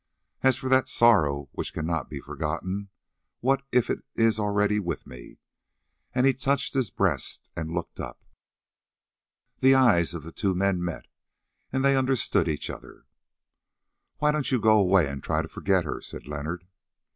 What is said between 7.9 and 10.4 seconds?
up. The eyes of the